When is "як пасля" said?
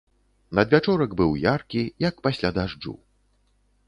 2.07-2.49